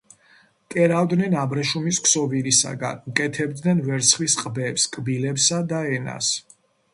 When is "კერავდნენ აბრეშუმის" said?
0.75-1.99